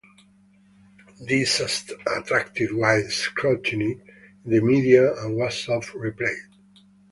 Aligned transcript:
This 1.19 1.59
attracted 2.07 2.73
wide 2.73 3.11
scrutiny 3.11 4.01
in 4.43 4.49
the 4.51 4.59
media 4.59 5.13
and 5.23 5.35
was 5.37 5.69
oft-replayed. 5.69 6.55